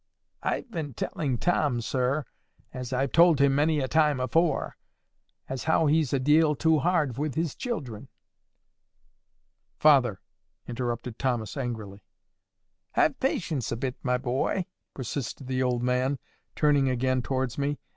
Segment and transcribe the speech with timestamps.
[0.41, 2.25] "I've been telling Tom, sir,
[2.73, 4.75] as I've told him many a time afore,
[5.47, 8.07] as how he's a deal too hard with his children."
[9.77, 10.19] "Father!"
[10.67, 12.01] interrupted Thomas, angrily.
[12.93, 16.17] "Have patience a bit, my boy," persisted the old man,
[16.55, 17.77] turning again towards me.